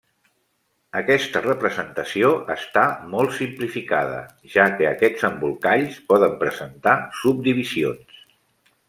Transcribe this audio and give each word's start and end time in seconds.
Aquesta 0.99 1.41
representació 1.43 2.31
està 2.53 2.85
molt 3.11 3.35
simplificada, 3.39 4.23
ja 4.55 4.65
que 4.79 4.89
aquests 4.93 5.27
embolcalls 5.29 6.01
poden 6.13 6.35
presentar 6.45 6.97
subdivisions. 7.23 8.25